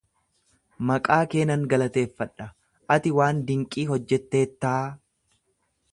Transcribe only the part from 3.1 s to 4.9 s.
waan dinqii hojjetteettaa.